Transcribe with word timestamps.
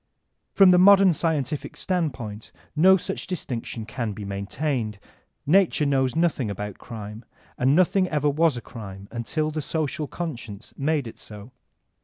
From 0.55 0.71
the 0.71 0.79
modem 0.79 1.13
scientific 1.13 1.77
standpoint 1.77 2.51
no 2.75 2.97
such 2.97 3.27
distinction 3.27 3.85
can 3.85 4.13
be 4.13 4.25
maintained. 4.25 4.97
Nature 5.45 5.85
knows 5.85 6.15
nothing 6.15 6.49
about 6.49 6.79
crime, 6.79 7.23
and 7.55 7.75
nothing 7.75 8.07
ever 8.09 8.27
was 8.27 8.57
a 8.57 8.61
crime 8.61 9.07
until 9.11 9.51
the 9.51 9.61
social 9.61 10.07
Conscience 10.07 10.73
made 10.75 11.05
it 11.05 11.19
so. 11.19 11.51